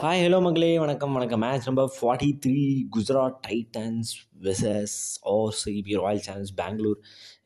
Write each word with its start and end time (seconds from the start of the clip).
Hi 0.00 0.20
hello 0.24 0.38
மகளே. 0.40 0.78
வணக்கம் 0.78 1.14
வணக்கம். 1.16 1.40
Match 1.44 1.64
number 1.66 1.88
forty 1.94 2.28
three 2.42 2.60
Gujarat 2.96 3.38
Titans 3.46 4.10
versus 4.44 4.94
R 5.32 5.54
CB 5.60 5.94
Royal 6.02 6.22
Challenge 6.26 6.52
Bangalore 6.60 7.00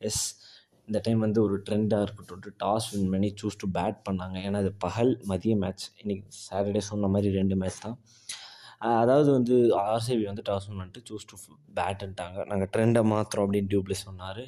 S 0.08 0.20
இந்த 0.88 1.00
time 1.02 1.18
வந்து 1.18 1.42
ஒரு 1.42 1.62
ட்ரெண்டாக 1.68 2.06
இருக்கட்டும். 2.06 2.56
டாஸ் 2.64 2.88
வின் 2.94 3.08
பண்ணி 3.10 3.34
சூஸ் 3.42 3.58
டு 3.62 3.68
பேட் 3.78 3.98
பண்ணாங்க. 4.08 4.36
ஏன்னா 4.48 4.60
அது 4.64 4.72
பகல் 4.78 5.12
மதிய 5.30 5.56
மேட்ச் 5.56 5.84
இன்றைக்கி 6.02 6.22
சாட்டர்டே 6.50 6.82
சொன்ன 6.90 7.10
மாதிரி 7.14 7.34
ரெண்டு 7.40 7.56
மேட்ச் 7.56 7.80
தான். 7.80 7.98
அதாவது 9.02 9.30
வந்து 9.32 9.56
ஆர்சிபி 9.86 10.24
வந்து 10.24 10.44
டாஸ் 10.50 10.68
வின் 10.68 10.80
பண்ணிட்டு 10.82 11.02
சூஸ் 11.10 11.28
டு 11.32 11.38
பேட்டுன்ட்டாங்க 11.80 12.46
நாங்கள் 12.52 12.72
ட்ரெண்டை 12.76 13.04
மாத்திரம் 13.14 13.46
அப்படின்னு 13.46 13.70
டியூப்ளேஸ் 13.74 14.08
சொன்னார். 14.08 14.44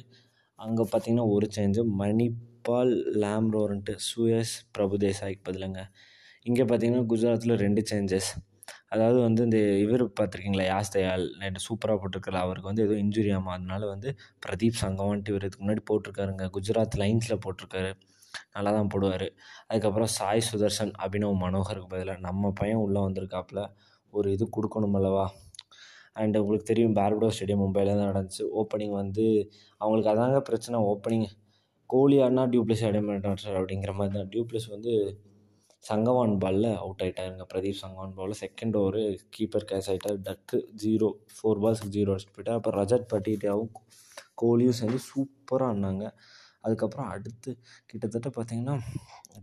அங்கே 0.55 0.85
பார்த்தீங்கன்னா 0.91 1.29
ஒரு 1.37 1.47
சேஞ்சு 1.57 1.83
மணிபால் 2.03 2.93
லேம்ரோன்ட்டு 3.23 3.95
சுயஸ் 4.09 4.55
பிரபுதேசாய்க்கு 4.77 5.47
பதிலுங்க. 5.49 5.81
இங்கே 6.45 6.63
பார்த்தீங்கன்னா 6.69 7.05
குஜராத்தில் 7.11 7.61
ரெண்டு 7.63 7.81
சேஞ்சஸ் 7.89 8.29
அதாவது 8.93 9.19
வந்து 9.25 9.41
இந்த 9.47 9.59
இவர் 9.83 10.03
பார்த்துருக்கீங்களா 10.17 10.65
யாஸ் 10.67 10.91
தயால் 10.95 11.23
நேற்று 11.39 11.61
சூப்பராக 11.67 11.97
போட்டிருக்கல 12.01 12.41
அவருக்கு 12.45 12.69
வந்து 12.71 12.83
ஏதோ 12.87 12.95
இன்ஜுரி 13.03 13.31
ஆமாம் 13.37 13.55
அதனால 13.55 13.87
வந்து 13.93 14.09
பிரதீப் 14.43 14.77
சங்கவான்ட்டு 14.83 15.31
இவர் 15.33 15.45
இதுக்கு 15.47 15.63
முன்னாடி 15.63 15.83
போட்டிருக்காருங்க. 15.89 16.45
குஜராத் 16.55 16.97
லைன்ஸில் 17.01 17.41
போட்டிருக்காரு. 17.45 17.91
நல்லா 18.55 18.71
தான் 18.77 18.91
போடுவார். 18.93 19.27
அதுக்கப்புறம் 19.69 20.11
சாய் 20.17 20.45
சுதர்ஷன் 20.49 20.93
அபினவ் 21.05 21.35
மனோகருக்கு 21.43 21.89
பதிலாக 21.93 22.23
நம்ம 22.27 22.51
பையன் 22.61 22.83
உள்ளே 22.85 23.01
வந்திருக்காப்புல 23.07 23.61
ஒரு 24.13 24.27
இது 24.35 24.45
கொடுக்கணும் 24.57 24.97
அல்லவா? 24.99 25.25
அண்ட் 26.15 26.35
உங்களுக்கு 26.41 26.69
தெரியும் 26.71 26.95
பார்படோ 26.99 27.29
ஸ்டேடியம் 27.35 27.61
மும்பையில் 27.63 27.93
தான் 27.93 28.09
நடந்துச்சு. 28.11 28.43
ஓப்பனிங் 28.61 28.95
வந்து 29.01 29.25
அவங்களுக்கு 29.81 30.11
அதாங்க 30.13 30.39
பிரச்சனை 30.49 30.79
ஓப்பனிங் 30.91 31.27
கோலி 31.89 32.17
ஆடினா 32.25 32.43
டியூப்ளஸ் 32.53 32.83
ஆட 32.89 32.99
மாட்டார் 33.09 33.43
சார் 33.45 33.57
அப்படிங்கிற 33.61 33.91
மாதிரி 33.99 34.13
தான் 34.19 34.29
டியூப்ளஸ் 34.33 34.69
வந்து 34.75 34.93
சங்கவான் 35.89 36.35
பாலில் 36.43 36.69
அவுட் 36.83 37.01
ஆகிட்டாருங்க 37.05 37.45
பிரதீப் 37.51 37.81
சங்கவான் 37.81 38.13
பாலில் 38.19 38.39
செகண்ட் 38.43 38.75
ஓவர் 38.79 38.99
கீப்பர் 39.35 39.67
கேஷ் 39.71 39.89
ஆகிட்டார் 39.91 40.19
டக்கு 40.27 40.57
ஜீரோ 40.83 41.07
ஃபோர் 41.35 41.59
பால்ஸ்க்கு 41.63 41.91
ஜீரோ 41.95 42.13
அடிச்சுட்டு 42.13 42.35
போயிட்டார். 42.37 42.59
அப்புறம் 42.59 42.79
ரஜத் 42.81 43.11
பட்டிட்டாவும் 43.13 43.71
கோலியும் 44.41 44.77
சேர்ந்து 44.79 44.99
சூப்பராக 45.09 45.69
ஆடினாங்க. 45.71 46.05
அதுக்கப்புறம் 46.61 47.09
அடுத்து 47.15 47.51
கிட்டத்தட்ட 47.89 48.29
பார்த்தீங்கன்னா 48.37 48.75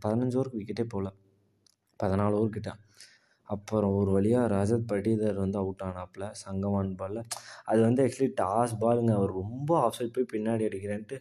பதினஞ்சு 0.04 0.36
ஓவருக்கு 0.38 0.60
விக்கெட்டே 0.62 0.86
போகல 0.94 1.10
பதினாலு 2.00 2.36
ஓவர் 2.40 2.56
கிட்ட. 2.56 2.70
அப்புறம் 3.48 3.94
ஒரு 4.00 4.10
வழியாக 4.16 4.50
ரஜத் 4.54 4.88
பட்டிதர் 4.90 5.40
வந்து 5.44 5.58
அவுட் 5.62 5.84
ஆனாப்புல. 5.88 6.24
சங்கவான் 6.44 6.92
பாலில் 7.00 7.22
அது 7.70 7.80
வந்து 7.88 8.02
ஆக்சுவலி 8.04 8.30
டாஸ் 8.42 8.74
பாலுங்க 8.82 9.12
அவர் 9.18 9.32
ரொம்ப 9.42 9.70
ஆஃப் 9.84 9.96
சைட் 9.98 10.14
போய் 10.16 10.32
பின்னாடி 10.34 10.64
அடிக்கிறேன்ட்டு 10.70 11.18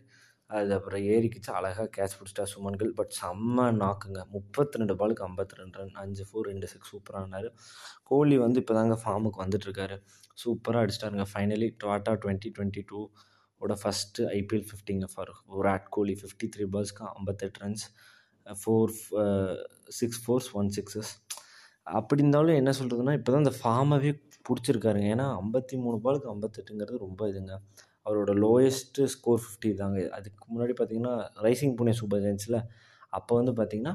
அது 0.57 0.71
அப்புறம் 0.77 1.03
ஏறிக்கிச்சு 1.13 1.51
அழகாக 1.57 1.87
கேட்ச் 1.97 2.15
பிடிச்சிட்டா 2.19 2.45
சுமன்கள். 2.53 2.91
பட் 2.99 3.13
செம்ம 3.19 3.67
நாக்குங்க 3.81 4.21
முப்பத்தி 4.35 4.79
ரெண்டு 4.81 4.95
பாலுக்கு 4.99 5.25
ஐம்பத்தி 5.27 5.59
ரெண்டு 5.61 5.77
ரன் 5.81 5.93
அஞ்சு 6.03 6.23
ஃபோர் 6.29 6.49
ரெண்டு 6.51 6.69
சிக்ஸ் 6.71 6.91
சூப்பராக 6.93 7.27
ஆனார் 7.27 7.49
கோலி 8.09 8.37
வந்து 8.45 8.61
இப்போ 8.63 8.75
தாங்க 8.79 8.97
ஃபார்முக்கு 9.03 9.43
வந்துட்டுருக்காரு. 9.43 9.97
சூப்பராக 10.43 10.83
அடிச்சிட்டாருங்க. 10.85 11.25
Finally 11.33 11.69
Tata 11.83 12.13
twenty 12.23 12.51
twenty 12.57 12.83
two 12.91 13.01
ஓட 13.61 13.73
first 13.81 14.23
IPL 14.39 14.65
ஃபிஃப்டிங்க 14.69 15.07
for 15.13 15.31
Virat 15.57 15.87
Kohli 15.95 16.15
fifty 16.21 16.47
three 16.55 16.65
பால்ஸ்க்கு 16.75 17.03
ஐம்பத்தெட்டு 17.17 17.61
runs 17.63 17.85
four 18.61 18.91
six 19.99 20.19
fours 20.23 20.49
one 20.59 20.71
sixes 20.77 21.11
அப்படி 21.99 22.21
இருந்தாலும் 22.23 22.57
என்ன 22.61 22.71
சொல்கிறதுனா 22.79 23.13
இப்போ 23.17 23.29
தான் 23.33 23.43
இந்த 23.43 23.53
ஃபார்மாகவே 23.59 24.11
பிடிச்சிருக்காருங்க. 24.47 25.07
ஏன்னா 25.15 25.25
ஐம்பத்தி 25.41 25.75
மூணு 25.83 25.97
பாலுக்கு 26.05 26.29
ஐம்பத்தெட்டுங்கிறது 26.33 26.97
ரொம்ப 27.05 27.21
இதுங்க. 27.31 27.53
அவரோட 28.05 28.31
லோயஸ்ட்டு 28.43 29.09
ஸ்கோர் 29.15 29.41
ஃபிஃப்டி 29.43 29.69
தாங்க. 29.81 29.99
அதுக்கு 30.17 30.45
முன்னாடி 30.53 30.73
பார்த்தீங்கன்னா 30.79 31.15
ரைசிங் 31.45 31.75
புனே 31.79 31.93
சூப்பர் 31.99 32.23
ஜெயின்ஸில் 32.25 32.59
அப்போ 33.17 33.33
வந்து 33.39 33.53
பார்த்தீங்கன்னா 33.59 33.93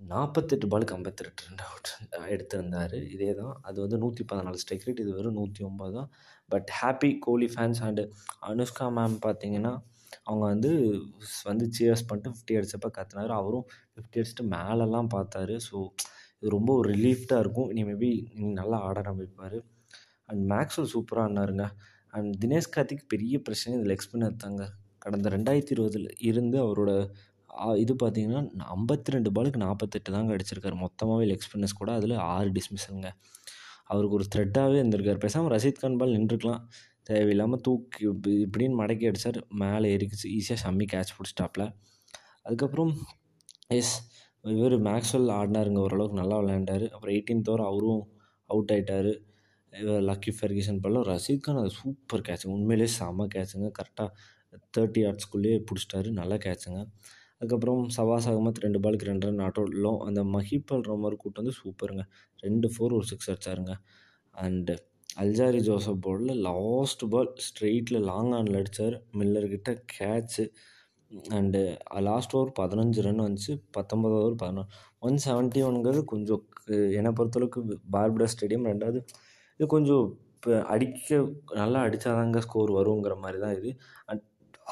நாற்பத்தெட்டு 0.00 0.66
பாலுக்கு 0.72 0.94
ஐம்பத்தெட்டு 0.96 1.44
ரன் 1.48 1.60
அவுட் 1.66 1.90
எடுத்திருந்தார். 2.34 2.94
இதே 3.14 3.28
தான். 3.40 3.52
அது 3.68 3.78
வந்து 3.84 3.96
நூற்றி 4.02 4.22
பதினாலு 4.30 4.60
ஸ்ட்ரைக் 4.62 4.86
ரேட் 4.86 5.02
இது 5.04 5.12
வெறும் 5.18 5.38
நூற்றி 5.40 5.62
ஒம்பது 5.68 5.92
தான். 5.98 6.08
But 6.52 6.70
happy 6.78 7.10
Kohli 7.26 7.48
fans 7.54 7.80
and 7.86 8.04
Anushka 8.48 8.86
ma'am 8.96 9.16
பார்த்தீங்கன்னா 9.26 9.72
அவங்க 10.28 10.44
வந்து 10.54 10.72
வந்து 11.50 11.64
சியர்ஸ் 11.76 12.04
பண்ணிட்டு 12.08 12.32
ஃபிஃப்டி 12.34 12.56
அடித்தப்போ 12.58 12.90
கத்துனாரு. 12.98 13.32
அவரும் 13.40 13.66
ஃபிஃப்டி 13.94 14.18
அடிச்சுட்டு 14.20 14.46
மேலெல்லாம் 14.56 15.10
பார்த்தாரு 15.16 15.56
ஸோ 15.68 15.76
இது 16.38 16.52
ரொம்ப 16.56 16.70
ஒரு 16.80 16.88
ரிலீஃப்டாக 16.96 17.42
இருக்கும். 17.44 17.68
இனி 17.72 17.82
மேபி 17.90 18.10
இனி 18.36 18.50
நல்லா 18.60 18.78
ஆட 18.88 18.96
ஆரம்பிப்பார். 19.04 19.58
அண்ட் 20.30 20.42
மேக்ஸ்வெல் 20.52 20.92
சூப்பராக 20.94 21.28
ஆனாருங்க 21.30 21.66
அண்ட் 22.16 22.32
தினேஷ் 22.44 22.72
கார்த்திக் 22.76 23.10
பெரிய 23.12 23.34
பிரச்சனை 23.46 23.72
இதில் 23.78 23.94
எக்ஸ்பிளைன் 23.96 24.26
எடுத்தாங்க. 24.30 24.62
கடந்த 25.04 25.28
ரெண்டாயிரத்தி 25.36 25.72
இருபதில் 25.76 26.08
இருந்து 26.30 26.58
அவரோட 26.64 26.92
இது 27.82 27.92
பார்த்திங்கன்னா 28.02 28.40
ஐம்பத்தி 28.74 29.12
ரெண்டு 29.14 29.30
பாலுக்கு 29.36 29.58
நாற்பத்தெட்டு 29.64 30.12
தாங்க 30.14 30.30
அடிச்சிருக்காரு. 30.36 30.76
மொத்தமாகவே 30.84 31.24
லெக் 31.30 31.46
ஸ்பின்னர்ஸ் 31.46 31.78
கூட 31.80 31.90
அதில் 31.98 32.14
ஆறு 32.34 32.48
டிஸ்மிஷலுங்க 32.56 33.10
அவருக்கு 33.90 34.16
ஒரு 34.18 34.26
த்ரெட்டாகவே 34.34 34.76
இருந்திருக்கார். 34.82 35.22
பேசாமல் 35.24 35.52
ரஷீத் 35.54 35.80
கான் 35.82 35.98
பால் 36.00 36.14
நின்றுக்கலாம் 36.18 36.62
தேவையில்லாமல் 37.08 37.62
தூக்கி 37.66 38.02
இப்படின்னு 38.46 38.76
மடக்கி 38.80 39.06
அடிச்சார். 39.10 39.38
மேலே 39.62 39.88
எரிக்குச்சு 39.96 40.28
ஈஸியாக 40.36 40.60
சம்மி 40.66 40.86
கேட்ச் 40.92 41.14
பிடிச்சிட்டாப்ல. 41.18 41.64
அதுக்கப்புறம் 42.46 42.92
எஸ் 43.78 43.94
இவர் 44.54 44.76
மேக்ஸ்வெல் 44.88 45.30
ஆடினாருங்க. 45.38 45.80
ஓரளவுக்கு 45.86 46.20
நல்லா 46.20 46.38
விளையாண்டார். 46.40 46.86
அப்புறம் 46.94 47.14
எயிட்டீன்த் 47.16 47.50
ஓவர் 47.52 47.66
அவரும் 47.70 48.02
அவுட் 48.52 48.72
ஆகிட்டார் 48.74 49.12
லக்கி 50.08 50.32
ஃபெர்கிசன் 50.36 50.80
பாலும் 50.84 51.04
ரஷீத் 51.10 51.44
கான் 51.44 51.60
அது 51.62 51.72
சூப்பர் 51.80 52.24
கேட்சுங்க 52.28 52.56
உண்மையிலேயே 52.58 52.90
செம 52.98 53.26
கேட்சுங்க 53.34 53.68
கரெக்டாக 53.78 54.08
தேர்ட்டி 54.76 55.00
யார்ட்ஸ்குள்ளேயே 55.04 55.58
பிடிச்சிட்டாரு. 55.68 56.08
நல்லா 56.20 56.36
கேட்சுங்க 56.46 56.80
அதுக்கப்புறம் 57.38 57.80
சவாஸ் 57.96 58.26
அகமத் 58.30 58.60
ரெண்டு 58.64 58.78
பாலுக்கு 58.84 59.08
ரெண்டு 59.10 59.26
ரன் 59.28 59.42
ஆட்டோ 59.46 59.62
அந்த 60.08 60.20
மஹிபால் 60.34 60.84
ரோமர் 60.90 61.20
கூட்டம் 61.22 61.42
வந்து 61.42 61.56
சூப்பருங்க 61.60 62.04
ரெண்டு 62.42 62.68
ஃபோர் 62.74 62.94
ஒரு 62.98 63.06
சிக்ஸ் 63.10 63.30
அடிச்சாருங்க. 63.30 63.74
அண்டு 64.34 64.76
அல்ஜாரி 65.22 65.58
ஜோசப் 65.66 66.00
போர்டில் 66.04 66.40
லாஸ்ட் 66.48 67.02
பால் 67.12 67.32
ஸ்ட்ரெயிட்டில் 67.46 68.06
லாங் 68.10 68.32
ஆனில் 68.38 68.58
அடித்தார் 68.60 68.96
மில்லர்கிட்ட 69.18 69.72
கேட்ச்சு 69.96 70.44
அண்டு 71.38 71.60
லாஸ்ட் 72.08 72.34
ஓவர் 72.36 72.52
பதினஞ்சு 72.60 73.02
ரன் 73.06 73.22
வந்துச்சு. 73.26 73.52
பத்தொம்பது 73.76 74.14
ஓவர் 74.20 74.40
பதினொன்று. 74.42 74.72
ஒன் 75.06 75.18
செவன்ட்டி 75.26 75.60
ஒன்ங்கிறது 75.68 76.02
கொஞ்சம் 76.12 76.42
என்னை 76.98 77.10
பொறுத்தளவுக்கு 77.18 77.60
பார்படா 77.96 78.28
ஸ்டேடியம் 78.34 78.68
ரெண்டாவது 78.70 79.00
இது 79.56 79.66
கொஞ்சம் 79.74 80.06
இப்போ 80.34 80.56
அடிக்க 80.72 81.18
நல்லா 81.60 81.80
அடித்தாதாங்க 81.86 82.38
ஸ்கோர் 82.46 82.70
வருங்கிற 82.78 83.14
மாதிரி 83.24 83.38
தான் 83.44 83.56
இது. 83.58 83.70
அண்ட் 84.08 84.22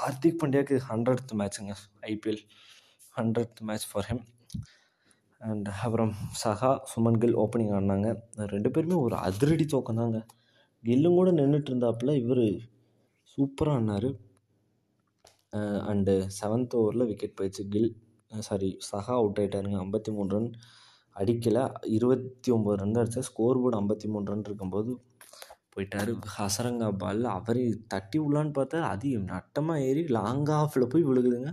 ஹார்திக் 0.00 0.38
பாண்டியாக்கு 0.40 0.76
hundred 0.90 1.32
மேட்ச்சுங்க 1.40 1.74
IPL 2.12 2.42
hundred 3.14 3.60
match 3.68 3.86
for 3.90 4.06
him 4.10 4.22
and 5.40 5.68
அப்புறம் 5.84 6.12
சஹா 6.42 6.70
சுமன் 6.90 7.18
கில் 7.22 7.38
ஓப்பனிங் 7.44 7.72
ஆடினாங்க. 7.76 8.10
ரெண்டு 8.54 8.68
பேருமே 8.74 8.96
ஒரு 9.06 9.16
அதிரடி 9.28 9.66
தோக்கம் 9.74 10.00
தாங்க 10.00 10.20
கில்லும் 10.84 11.16
கூட 11.18 11.30
நின்றுட்டு 11.38 11.70
இருந்தாப்புல 11.72 12.12
இவர் 12.22 12.44
சூப்பராக 13.32 13.76
ஆடினார். 13.78 14.08
அண்டு 15.90 16.14
செவன்த் 16.38 16.76
ஓவரில் 16.80 17.08
விக்கெட் 17.10 17.38
போயிடுச்சு. 17.38 17.64
கில் 17.74 17.90
சாரி 18.48 18.70
சஹா 18.90 19.14
அவுட் 19.20 19.40
ஆகிட்டாருங்க 19.40 19.78
ஐம்பத்தி 19.84 20.10
மூணு 20.16 20.30
ரன் 20.34 20.50
அடிக்கலை. 21.16 21.62
இருபத்தி 21.96 22.50
ஒம்பது 22.56 22.76
ரன் 22.82 22.98
அடித்தா 23.00 23.22
ஸ்கோர் 23.30 23.60
போர்டு 23.62 23.78
ஐம்பத்தி 23.80 24.06
மூணு 24.12 24.30
ரன் 24.32 24.46
இருக்கும்போது 24.48 24.90
போயிட்டார் 25.74 26.10
ஹசரங்கா 26.36 26.88
பாலில். 27.02 27.28
அவர் 27.38 27.60
தட்டி 27.92 28.18
உள்ளான்னு 28.26 28.52
பார்த்தா 28.58 28.80
அது 28.94 29.10
நட்டமாக 29.30 29.84
ஏறி 29.88 30.02
லாங் 30.18 30.50
ஆஃபில் 30.60 30.90
போய் 30.94 31.06
விழுகுதுங்க. 31.10 31.52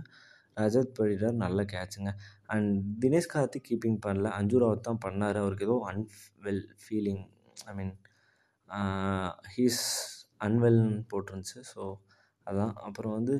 ரஜத் 0.56 0.96
படிடார் 0.98 1.36
நல்ல 1.44 1.60
கேட்சுங்க 1.72 2.10
அண்ட் 2.52 2.70
தினேஷ் 3.02 3.30
கார்த்திக் 3.34 3.66
கீப்பிங் 3.68 4.00
பண்ணல. 4.06 4.30
அஞ்சு 4.38 4.56
ராவத் 4.62 4.86
தான் 4.88 5.02
பண்ணார். 5.04 5.38
அவருக்கு 5.42 5.66
ஏதோ 5.68 5.76
unwell 5.90 6.64
feeling 6.82 7.22
I 7.70 7.74
mean 7.78 7.94
he's 9.54 9.82
அன்வெல்னு 10.46 10.98
போட்டிருந்துச்சு. 11.12 11.60
ஸோ 11.72 11.82
அதான். 12.46 12.74
அப்புறம் 12.86 13.14
வந்து 13.18 13.34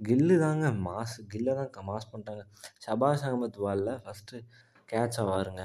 கில்லு 0.00 0.36
தாங்க. 0.44 0.66
மாஸ் 0.86 1.16
கில்லை 1.32 1.52
தான் 1.60 1.88
மாஸ் 1.90 2.10
பண்ணிட்டாங்க. 2.12 2.44
ஷபாஷ் 2.84 3.24
அகமத் 3.28 3.60
பாலில் 3.66 3.92
ஃபஸ்ட்டு 4.04 4.38
கேட்ச் 4.92 5.18
ஆவாருங்க 5.22 5.64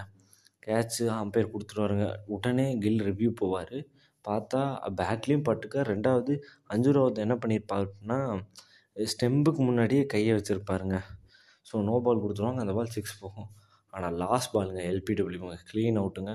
கேட்ச்சு 0.68 1.04
அம்பையர் 1.22 1.52
கொடுத்துருவாருங்க 1.54 2.06
உடனே 2.36 2.66
கில் 2.84 3.04
ரிவ்யூ 3.10 3.30
போவார். 3.42 3.78
பார்த்தா 4.26 4.62
பேட்லேயும் 5.00 5.46
பட்டுக்க 5.50 5.84
ரெண்டாவது 5.92 6.34
அஞ்சு 6.74 6.92
ராவத் 6.96 7.24
என்ன 7.26 7.36
பண்ணியிருப்பாருன்னா 7.44 8.18
ஸ்டெம்புக்கு 8.98 9.62
முன்னாடியே 9.70 10.04
கையை 10.14 10.32
வச்சுருப்பாருங்க. 10.38 10.98
ஸோ 11.70 11.82
நோ 11.90 11.96
பால் 12.06 12.22
கொடுத்துருவாங்க. 12.24 12.62
அந்த 12.66 12.74
பால் 12.78 12.94
சிக்ஸ் 12.96 13.16
போகும். 13.22 13.50
ஆனால் 13.94 14.16
லாஸ்ட் 14.24 14.54
பாலுங்க 14.56 14.82
எல்பிடபிள்யூங்க 14.92 15.56
க்ளீன் 15.70 16.00
அவுட்டுங்க 16.02 16.34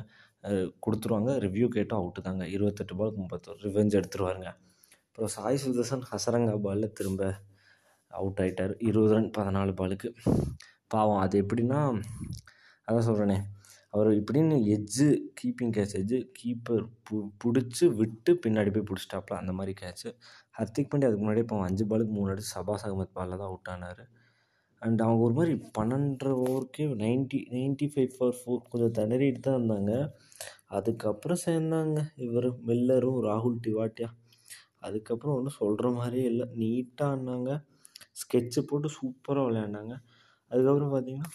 கொடுத்துருவாங்க. 0.84 1.30
ரிவ்யூ 1.46 1.66
கேட்டும் 1.76 2.00
அவுட்டு 2.00 2.22
தாங்க. 2.28 2.44
இருபத்தெட்டு 2.56 2.96
பாலுக்கு 3.00 3.20
முப்பத்தோரு 3.24 3.60
ரிவெஞ்ச் 3.66 3.98
எடுத்துருவாருங்க 4.00 4.48
அப்புறம் 5.08 5.32
சாய் 5.36 5.62
சுதர்சன் 5.62 6.04
ஹசரங்கா 6.12 6.54
பாலில் 6.66 6.94
திரும்ப 6.98 7.22
அவுட் 8.10 8.40
ஆகிட்டார் 8.44 8.74
இருபது 8.88 9.12
ரன் 9.16 9.30
பதினாலு 9.36 9.72
பாலுக்கு 9.80 10.08
பாவம் 10.94 11.20
அது 11.24 11.34
எப்படின்னா 11.42 11.80
அதான் 12.88 13.06
சொல்கிறேனே 13.08 13.38
அவர் 13.94 14.08
இப்படின்னு 14.18 14.56
edge 14.74 15.06
keeping 15.38 15.72
catch 15.76 15.94
edge 16.00 16.18
keeper 16.38 16.84
பு 17.08 17.16
பிடிச்சி 17.42 17.86
விட்டு 17.98 18.32
பின்னாடி 18.44 18.70
போய் 18.74 18.86
பிடிச்சிட்டாப்ல 18.90 19.38
அந்த 19.40 19.52
மாதிரி 19.58 19.72
கேட்ச்சு 19.82 20.08
ஹர்திக் 20.58 20.90
பாண்டியா 20.90 21.08
அதுக்கு 21.08 21.24
முன்னாடி 21.24 21.42
இப்போ 21.44 21.58
அஞ்சு 21.68 21.84
பாலுக்கு 21.90 22.14
மூணு 22.16 22.32
அடிச்சு 22.32 22.52
சபாஸ் 22.56 22.84
அகமத் 22.86 23.14
பாலில் 23.18 23.40
தான் 23.40 23.50
அவுட் 23.50 23.70
ஆனார். 23.74 24.02
அண்ட் 24.82 25.00
அவங்க 25.06 25.22
ஒரு 25.26 25.34
மாதிரி 25.38 25.54
பன்னெண்டரை 25.78 26.32
ஓவருக்கே 26.44 26.86
ninety 27.02 27.38
ninety 27.54 27.86
five 27.92 28.10
for 28.16 28.34
four 28.38 28.62
கொஞ்சம் 28.70 28.94
திணறிட்டு 28.98 29.42
தான் 29.46 29.58
இருந்தாங்க. 29.58 29.92
அதுக்கப்புறம் 30.68 31.42
சேர்ந்தாங்க 31.46 31.98
இவர் 32.26 32.48
மில்லரும் 32.68 33.20
ராகுல் 33.28 33.58
டிவாட்டியா 33.66 34.10
அதுக்கப்புறம் 34.86 35.36
ஒன்றும் 35.38 35.58
சொல்கிற 35.60 35.88
மாதிரியே 35.98 36.26
இல்லை. 36.32 36.46
நீட்டாக 36.60 37.12
ஆடினாங்க 37.12 37.50
ஸ்கெட்சு 38.22 38.60
போட்டு 38.70 38.88
சூப்பராக 38.98 39.46
விளையாண்டாங்க. 39.48 39.94
அதுக்கப்புறம் 40.50 40.92
பார்த்திங்கன்னா 40.94 41.30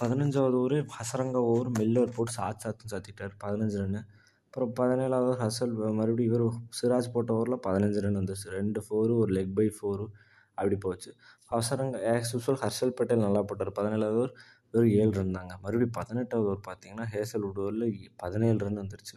பதினஞ்சாவது 0.00 0.56
ஓவர் 0.60 0.76
ஹசரங்கா 0.96 1.40
ஓவர் 1.50 1.70
மில்லர் 1.78 2.14
போட்டு 2.16 2.32
சாத் 2.38 2.62
சாத்துன்னு 2.62 2.92
சாத்திட்டார். 2.94 3.34
பதினஞ்சு 3.44 3.76
ரன்னு 3.82 4.00
அப்புறம் 4.46 4.72
பதினேழாவது 4.80 5.34
ஹசல் 5.42 5.74
மறுபடியும் 5.98 6.30
இவர் 6.30 6.44
சிராஜ் 6.78 7.12
போட்ட 7.12 7.36
ஓவரில் 7.36 7.62
பதினஞ்சு 7.66 8.00
ரன் 8.04 8.18
வந்துச்சு 8.20 8.48
ரெண்டு 8.56 8.80
ஃபோரு 8.86 9.12
ஒரு 9.22 9.30
லெக் 9.36 9.54
பை 9.58 9.66
ஃபோரு 9.76 10.06
அப்படி 10.54 10.76
போச்சு. 10.76 11.10
ஹசரங்க 11.52 11.96
ஆஸ் 12.12 12.32
யூஸ்வல் 12.32 12.60
ஹர்ஷல் 12.64 12.94
பட்டேல் 12.98 13.24
நல்லா 13.26 13.42
போட்டார். 13.42 13.70
பதினேழாவது 13.78 14.18
ஓவர் 14.20 14.34
வெறும் 14.74 14.92
ஏழு 15.00 15.12
ரன் 15.18 15.36
தாங்க. 15.36 15.54
மறுபடியும் 15.62 15.96
பதினெட்டாவது 15.98 16.48
ஓவர் 16.50 16.64
பார்த்தீங்கன்னா 16.68 17.06
ஹேசல்வுட் 17.14 17.60
ஓவரில் 17.62 17.86
பதினேழு 18.16 18.58
ரன் 18.64 18.80
வந்துருச்சு. 18.82 19.16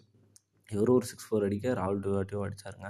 இவர் 0.69 0.89
ஒரு 0.89 1.05
சிக்ஸ் 1.05 1.27
ஃபோர் 1.27 1.45
அடிக்க 1.47 1.73
ராகுல் 1.81 2.01
டிவாட்டியும் 2.05 2.45
அடித்தாருங்க 2.47 2.89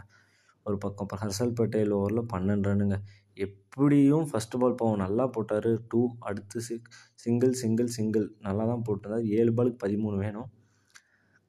ஒரு 0.66 0.78
பக்கம். 0.84 1.08
இப்போ 1.08 1.18
ஹர்ஷல் 1.24 1.56
பட்டேல் 1.60 1.94
ஓவரில் 1.98 2.24
பன்னெண்டு 2.34 2.70
ரன்னுங்க 2.70 2.98
எப்படியும் 3.38 4.28
ஃபஸ்ட்டு 4.30 4.60
பால் 4.62 4.78
பாவம் 4.80 5.02
நல்லா 5.04 5.24
போட்டார். 5.36 5.70
டூ 5.92 6.02
அடுத்து 6.30 6.60
சிக் 6.68 6.90
சிங்கிள் 7.24 7.54
சிங்கிள் 7.62 7.90
சிங்கிள் 7.98 8.28
நல்லா 8.46 8.64
தான் 8.72 8.86
போட்டிருந்தார். 8.88 9.26
ஏழு 9.38 9.52
பாலுக்கு 9.58 9.80
பதிமூணு 9.86 10.18
வேணும். 10.26 10.50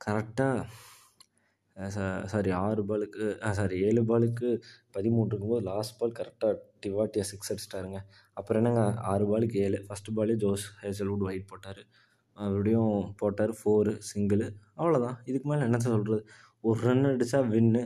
கரெக்டாக 0.01 0.67
சாரி 2.33 2.51
ஆறு 2.65 2.83
பாலுக்கு 2.91 3.25
சாரி 3.59 3.77
ஏழு 3.89 4.03
பாலுக்கு 4.11 4.49
பதிமூணு 4.97 5.29
இருக்கும்போது 5.33 5.67
லாஸ்ட் 5.71 5.97
பால் 6.01 6.17
கரெக்டாக 6.21 6.55
டிவாட்டியா 6.85 7.25
சிக்ஸ் 7.31 7.51
அடிச்சிட்டாருங்க. 7.53 8.01
அப்புறம் 8.39 8.61
என்னங்க? 8.63 8.83
ஆறு 9.13 9.25
பாலுக்கு 9.33 9.59
ஏழு. 9.67 9.81
ஃபஸ்ட்டு 9.89 10.15
பாலே 10.19 10.37
ஜோஸ் 10.45 10.67
ஹேசல்வுட் 10.83 11.25
ஒயிட் 11.29 11.49
போட்டார். 11.53 11.83
மறுபடியும் 12.37 12.97
போட்டார் 13.21 13.53
ஃபோரு 13.61 13.93
சிங்கிள் 14.11 14.45
அவ்வளோதான் 14.81 15.17
இதுக்கு 15.29 15.47
மேலே 15.51 15.63
என்ன 15.69 15.79
சொல்கிறது 15.87 16.19
ஒரு 16.69 16.79
ரன் 16.89 17.07
அடித்தா 17.11 17.41
வின்னு 17.55 17.83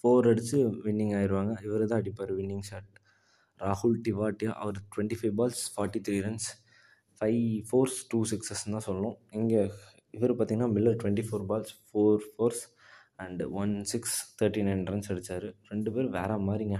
ஃபோர் 0.00 0.28
அடித்து 0.30 0.58
வின்னிங் 0.86 1.14
ஆயிடுவாங்க 1.18 1.52
இவர் 1.66 1.84
தான் 1.90 2.00
அடிப்பார் 2.02 2.32
வின்னிங் 2.38 2.66
ஷாட் 2.70 2.98
ராகுல் 3.60 3.96
டிவாட்டியா 4.06 4.52
அவர் 4.62 4.78
twenty 4.94 5.16
five 5.20 5.34
balls 5.40 5.62
forty 5.74 6.00
three 6.06 6.16
runs 6.26 6.48
five 7.18 7.42
fours 7.68 7.98
two 8.12 8.18
சிக்ஸஸ்ன்னு 8.32 8.74
தான் 8.76 8.86
சொல்லணும். 8.88 9.16
இங்கே 9.40 9.60
இவர் 10.16 10.32
பார்த்திங்கன்னா 10.38 10.70
Miller 10.76 10.98
twenty 11.02 11.24
four 11.28 11.44
balls 11.50 11.72
four 11.88 12.24
fours 12.32 12.62
and 13.24 13.44
one 13.60 13.72
six 13.92 14.16
thirty 14.40 14.62
nine 14.68 14.84
runs 14.90 15.10
அடித்தார் 15.12 15.48
ரெண்டு 15.72 15.90
பேர் 15.94 16.08
வேறு 16.18 16.36
மாதிரிங்க. 16.48 16.78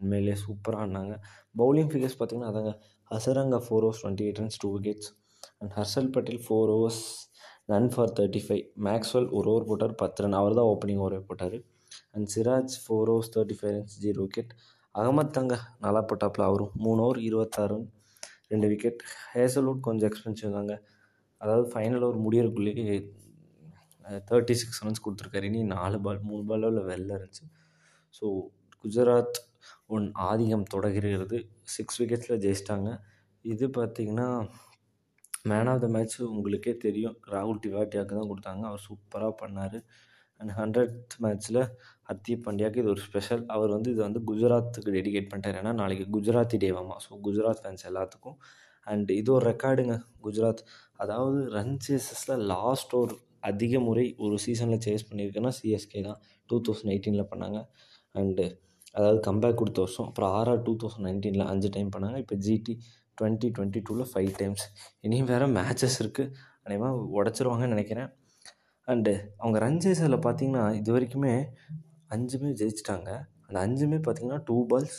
உண்மையிலேயே 0.00 0.36
சூப்பராக 0.44 0.82
ஆடினாங்க. 0.84 1.14
பவுலிங் 1.60 1.90
ஃபிகர்ஸ் 1.92 2.16
பார்த்திங்கன்னா 2.18 2.50
அதாங்க 2.52 2.72
Hasaranga 3.10 3.58
four 3.66 3.84
overs 3.86 4.02
twenty 4.02 4.24
eight 4.26 4.40
runs 4.42 4.60
two 4.62 4.68
wickets 4.76 5.10
and 5.60 5.72
Harshal 5.78 6.10
Patel 6.16 6.42
four 6.46 6.70
overs 6.76 7.02
run 7.72 7.90
for 7.94 8.12
thirty 8.18 8.42
five 8.46 8.64
Maxwell 8.88 9.28
ஒரு 9.36 9.48
ஓவர் 9.52 9.68
போட்டார் 9.70 9.94
பத்து 10.02 10.22
ரன் 10.24 10.36
அவர் 10.40 10.56
தான் 10.58 10.68
ஓப்பனிங் 10.72 11.00
ஓவரே 11.04 11.20
போட்டார். 11.28 11.56
And 12.14 12.28
Siraj 12.34 12.74
four 12.84 13.10
overs 13.14 13.32
thirty 13.36 13.56
five 13.58 13.74
runs 13.76 13.96
zero 14.04 14.20
wicket 14.26 14.52
Ahmed 15.00 15.34
தங்க 15.36 15.54
நல்லா 15.84 16.00
போட்டாப்பில் 16.10 16.48
அவரும் 16.48 16.74
மூணு 16.84 17.00
ஓவர் 17.06 17.18
இருபத்தாறு 17.28 17.76
ரெண்டு 18.50 18.66
விக்கெட் 18.72 19.00
ஹேசல்வுட் 19.32 19.82
கொஞ்சம் 19.86 20.08
எக்ஸ்பென்சிவ் 20.10 20.56
தாங்க. 20.56 20.74
அதாவது 21.40 21.66
ஃபைனல் 21.72 22.04
ஓவர் 22.06 22.22
முடியறக்குள்ளேயே 22.26 22.96
தேர்ட்டி 24.28 24.54
சிக்ஸ் 24.60 24.80
ரன்ஸ் 24.84 25.02
கொடுத்துருக்காரு. 25.04 25.48
இனி 25.50 25.60
நாலு 25.74 25.98
பால் 26.04 26.20
மூணு 26.28 26.42
பாலில் 26.50 26.80
வெளில 26.90 27.16
இருந்துச்சு 27.18 27.46
ஸோ 28.18 28.26
குஜராத் 28.82 29.38
ஒன் 29.94 30.06
ஆதிக்கம் 30.28 30.66
தொடர்கிறது. 30.74 31.38
சிக்ஸ் 31.76 31.98
விக்கெட்ஸில் 32.02 32.42
ஜெயிச்சிட்டாங்க. 32.44 32.90
இது 33.44 33.66
பார்த்திங்கன்னா 33.78 34.28
மேன் 35.50 35.68
ஆஃப் 35.72 35.82
த 35.84 35.88
மேட்ச் 35.96 36.16
உங்களுக்கே 36.34 36.72
தெரியும். 36.86 37.16
ராகுல் 37.34 37.62
டிவாட்டியாவுக்கு 37.64 38.18
தான் 38.20 38.30
கொடுத்தாங்க. 38.32 38.64
அவர் 38.70 38.84
சூப்பராக 38.88 39.34
பண்ணார். 39.42 39.78
அண்ட் 40.40 40.52
ஹண்ட்ரட் 40.60 41.14
மேட்ச்சில் 41.24 41.60
ஹர்திக் 42.08 42.42
பாண்டியாவுக்கு 42.46 42.80
இது 42.82 42.90
ஒரு 42.94 43.02
ஸ்பெஷல் 43.08 43.42
அவர் 43.54 43.70
வந்து 43.76 43.88
இதை 43.94 44.02
வந்து 44.08 44.20
குஜராத்துக்கு 44.30 44.90
டெடிகேட் 44.96 45.30
பண்ணிட்டார். 45.30 45.58
ஏன்னா 45.60 45.72
நாளைக்கு 45.80 46.04
குஜராத்தி 46.16 46.58
டேவாமா 46.64 46.96
ஸோ 47.04 47.20
குஜராத் 47.26 47.62
ஃபேன்ஸ் 47.62 47.86
எல்லாத்துக்கும். 47.90 48.36
அண்ட் 48.90 49.08
இது 49.20 49.30
ஒரு 49.36 49.44
ரெக்கார்டுங்க 49.52 49.94
குஜராத். 50.26 50.62
அதாவது 51.04 51.38
ரன் 51.56 51.78
சேசஸில் 51.86 52.44
லாஸ்ட் 52.52 52.92
ஒரு 53.00 53.14
அதிக 53.50 53.80
முறை 53.86 54.04
ஒரு 54.24 54.36
சீசனில் 54.44 54.82
சேஸ் 54.86 55.06
பண்ணியிருக்கேன்னா 55.08 55.52
சிஎஸ்கே 55.58 56.00
தான். 56.08 56.20
டூ 56.50 56.56
தௌசண்ட் 56.66 56.92
எயிட்டீனில் 56.94 57.30
பண்ணாங்க. 57.32 57.58
அண்டு 58.20 58.46
அதாவது 58.96 59.18
கம்பேக் 59.26 59.58
கொடுத்த 59.60 59.80
வருஷம். 59.84 60.06
அப்புறம் 60.10 60.30
ஆர்ஆர் 60.38 60.62
டூ 60.66 60.72
தௌசண்ட் 60.82 61.06
நைன்டீனில் 61.08 61.48
அஞ்சு 61.52 61.68
டைம் 61.76 61.90
பண்ணாங்க. 61.96 62.18
இப்போ 62.24 62.36
ஜிடி 62.46 62.74
டுவெண்ட்டி 63.18 63.48
டுவெண்ட்டி 63.56 63.80
டூவில் 63.88 64.08
ஃபைவ் 64.12 64.30
டைம்ஸ் 64.40 64.64
இனியும் 65.06 65.28
வேறு 65.32 65.46
மேட்சஸ் 65.58 65.98
இருக்குது 66.02 66.32
அனைவா 66.66 66.88
உடச்சிருவாங்கன்னு 67.18 67.74
நினைக்கிறேன். 67.76 68.08
அண்டு 68.88 69.12
அவங்க 69.40 69.58
ரன் 69.64 69.80
சேஸில் 69.84 70.16
பார்த்தீங்கன்னா 70.26 70.64
இது 70.80 70.90
வரைக்குமே 70.96 71.32
அஞ்சுமே 72.14 72.50
ஜெயிச்சிட்டாங்க. 72.60 73.08
அந்த 73.46 73.56
அஞ்சுமே 73.66 73.98
பார்த்தீங்கன்னா 74.04 74.40
two 74.48 74.56
balls 74.70 74.98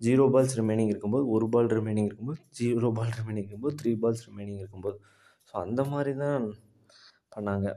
zero 0.00 0.24
balls 0.34 0.54
remaining 0.60 0.90
இருக்கும்போது 0.92 1.24
ஒரு 1.34 1.46
பால் 1.52 1.68
ரிமைனிங் 1.78 2.08
இருக்கும்போது 2.08 2.40
ஜீரோ 2.58 2.88
பால் 2.96 3.12
ரிமைனிங் 3.18 3.44
இருக்கும்போது 3.44 3.76
த்ரீ 3.80 3.92
பால்ஸ் 4.02 4.24
ரிமைனிங் 4.28 4.60
இருக்கும்போது. 4.62 4.98
ஸோ 5.48 5.54
அந்த 5.64 5.82
மாதிரி 5.92 6.12
தான் 6.24 6.44
பண்ணாங்க. 7.34 7.68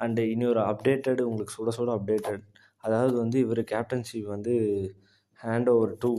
அண்டு 0.00 0.22
இனி 0.32 0.44
ஒரு 0.52 0.60
அப்டேட்டடு 0.70 1.22
உங்களுக்கு 1.30 1.56
சுட 1.56 1.72
சுட 1.78 1.90
அப்டேட்டட் 1.98 2.44
அதாவது 2.84 3.14
வந்து 3.22 3.38
இவர் 3.44 3.62
கேப்டன்ஷிப் 3.72 4.28
வந்து 4.34 4.54
hand 5.40 5.70
over 5.74 5.92
to 6.04 6.10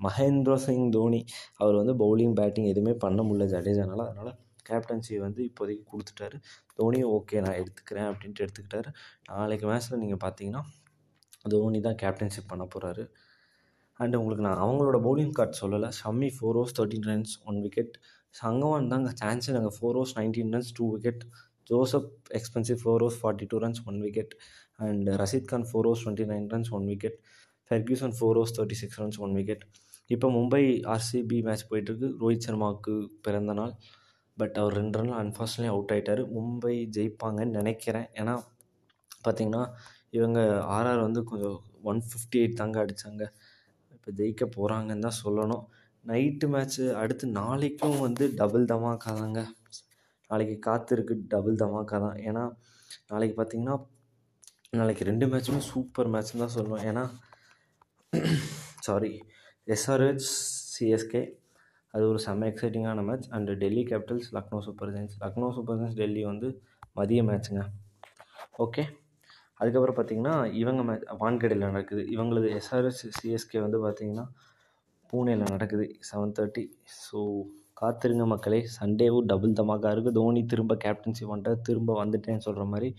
Mahendra 0.00 0.54
Singh 0.66 0.88
Dhoni. 0.96 1.20
அவர் 1.58 1.76
வந்து 1.80 1.94
பவுலிங் 2.02 2.34
பேட்டிங் 2.40 2.70
எதுவுமே 2.72 2.94
பண்ண 3.04 3.20
முடியல 3.22 3.46
ஜடேஜானால. 3.54 4.06
அதனால் 4.10 4.32
கேப்டன்சி 4.68 5.14
வந்து 5.26 5.40
இப்போதைக்கு 5.48 5.84
கொடுத்துட்டாரு. 5.92 6.36
தோனியும் 6.78 7.12
ஓகே 7.16 7.42
நான் 7.44 7.58
எடுத்துக்கிறேன் 7.60 8.08
அப்படின்ட்டு 8.12 8.44
எடுத்துக்கிட்டாரு. 8.44 8.90
நாளைக்கு 9.30 9.66
மேட்ச்சில் 9.70 10.02
நீங்கள் 10.04 10.22
பார்த்தீங்கன்னா 10.24 10.62
தோனி 11.52 11.80
தான் 11.86 11.98
கேப்டன்ஷிப் 12.02 12.50
பண்ண 12.52 12.66
போகிறாரு 12.74 13.04
அண்டு 14.00 14.18
உங்களுக்கு 14.20 14.44
நான் 14.48 14.62
அவங்களோட 14.64 14.98
பவுலிங் 15.06 15.34
கார்டு 15.38 15.56
சொல்லலை. 15.62 15.88
Shami 16.00 16.28
four 16.36 16.56
overs 16.60 16.76
thirteen 16.78 17.08
runs 17.10 17.34
one 17.48 17.58
wicket 17.64 17.96
Sangwan 18.40 18.88
தாங்க 18.92 19.10
சான்ஸே 19.20 19.52
நாங்கள் 19.56 19.74
four 19.76 19.96
overs 19.98 20.14
nineteen 20.18 20.52
runs 20.54 20.72
two 20.78 20.84
wicket 20.94 21.22
Joseph 21.70 22.08
expensive 22.38 22.78
four 22.82 23.02
overs 23.04 23.18
forty 23.20 23.46
two 23.50 23.58
runs 23.64 23.82
one 23.90 23.98
wicket 24.06 24.32
and 24.86 25.08
Rashid 25.20 25.48
Khan 25.52 25.66
four 25.70 25.86
overs 25.88 26.02
twenty 26.04 26.26
nine 26.32 26.48
runs 26.54 26.70
one 26.78 26.86
wicket 26.92 27.18
Ferguson 27.70 28.14
four 28.18 28.38
overs 28.40 28.54
thirty 28.56 28.78
six 28.80 28.98
runs 29.02 29.18
one 29.26 29.34
wicket 29.38 29.64
இப்போ 30.14 30.26
Mumbai 30.36 30.62
RCB 30.94 31.38
match 31.46 31.66
போயிட்டுருக்கு 31.70 32.08
ரோஹித் 32.22 32.46
சர்மாவுக்கு 32.46 32.94
பிறந்த 33.26 33.52
நாள். 33.60 33.72
But 34.40 34.56
அவர் 34.60 34.76
ரெண்டு 34.80 34.98
Ranil 34.98 35.20
unfortunately 35.22 35.70
out 35.74 35.92
ஆகிட்டார் 35.94 36.22
மும்பை 36.36 36.74
ஜெயிப்பாங்கன்னு 36.96 37.56
நினைக்கிறேன். 37.60 38.08
ஏன்னா 38.20 38.34
பார்த்திங்கன்னா 39.24 39.62
இவங்க 40.18 40.40
ஆர்ஆர் 40.76 41.06
வந்து 41.06 41.20
கொஞ்சம் 41.30 41.58
ஒன் 41.90 42.00
ஃபிஃப்டி 42.08 42.38
எயிட் 42.42 42.60
தாங்க 42.60 42.78
அடித்தாங்க 42.84 43.24
இப்போ 43.94 44.10
ஜெயிக்க 44.18 44.44
போகிறாங்கன்னு 44.56 45.06
தான் 45.06 45.20
சொல்லணும். 45.24 45.64
நைட்டு 46.04 46.46
மேட்ச்சு 46.54 46.84
அடுத்து 47.02 47.26
நாளைக்கும் 47.40 47.98
வந்து 48.06 48.24
டபுள் 48.40 48.64
தமாக்கா 48.72 49.12
தாங்க. 49.20 49.42
நாளைக்கு 50.30 50.56
காத்திருக்கு 50.68 51.14
டபுள் 51.34 51.60
தமாக்கா 51.62 51.98
தான். 52.06 52.18
ஏன்னா 52.28 52.44
நாளைக்கு 53.12 53.36
பார்த்திங்கன்னா 53.38 53.76
நாளைக்கு 54.80 55.04
ரெண்டு 55.10 55.26
மேட்ச்சுமே 55.32 55.60
சூப்பர் 55.70 56.10
மேட்ச்னு 56.12 56.42
தான் 56.44 56.56
சொல்லுவேன் 56.58 56.84
ஏன்னா 56.90 57.04
சாரி 58.86 59.10
எஸ்ஆர்ஹெச் 59.74 60.28
சிஎஸ்கே 60.72 61.22
அது 61.94 62.04
ஒரு 62.12 62.20
செம்ம 62.26 62.48
எக்ஸைட்டிங்கான 62.50 63.02
match 63.08 63.26
and 63.36 63.52
Delhi 63.62 63.82
Capitals 63.90 64.30
Lucknow 64.36 64.60
Super 64.66 64.92
Giants 64.94 65.16
Lucknow 65.24 65.48
Super 65.56 65.78
Giants 65.80 65.98
Delhi 66.02 66.22
வந்து 66.32 66.48
மதிய 66.98 67.22
மேட்ச்சுங்க 67.30 67.62
ஓகே 68.64 68.82
அதுக்கப்புறம் 69.60 69.96
பார்த்திங்கன்னா 69.98 70.34
இவங்க 70.60 70.82
மேட்ச் 70.88 71.04
வான்கடையில் 71.20 71.68
நடக்குது. 71.68 72.02
இவங்களது 72.14 72.48
எஸ்ஆர்எஸ் 72.58 73.02
சிஎஸ்கே 73.18 73.60
வந்து 73.64 73.78
பார்த்திங்கன்னா 73.84 74.24
பூனேயில் 75.10 75.52
நடக்குது. 75.54 75.84
செவன் 76.08 76.34
தேர்ட்டி 76.38 76.64
ஸோ 77.04 77.20
காத்திருங்க 77.80 78.24
மக்களே. 78.32 78.60
சண்டேவும் 78.78 79.28
டபுள் 79.30 79.58
தமாக்கா 79.60 79.90
இருக்குது 79.94 80.16
தோனி 80.18 80.42
திரும்ப 80.52 80.74
கேப்டன்சி 80.84 81.24
பண்ணிட்டார் 81.30 81.64
திரும்ப 81.68 81.92
வந்துட்டேன்னு 82.02 82.46
சொல்கிற 82.48 82.66
மாதிரி. 82.72 82.90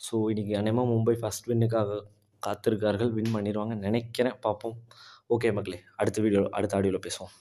ஸோ 0.00 0.14
இன்றைக்கி 0.32 0.54
அநேகமாக 0.60 0.90
மும்பை 0.92 1.16
ஃபஸ்ட் 1.22 1.48
வின்னுக்காக 1.50 2.00
காத்திருக்கார்கள். 2.42 3.12
வின் 3.18 3.34
பண்ணிடுவாங்க 3.36 3.76
நினைக்கிறேன். 3.86 4.38
பார்ப்போம். 4.46 4.76
ஓகே 5.34 5.50
மக்களே. 5.58 5.80
அடுத்த 6.02 6.20
வீடியோ 6.26 6.42
அடுத்த 6.58 6.78
ஆடியோவில் 6.78 7.04
பேசுவோம். 7.08 7.34